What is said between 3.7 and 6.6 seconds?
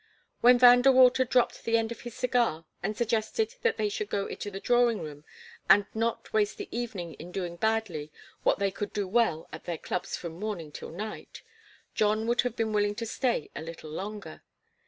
they should go into the drawing room and not waste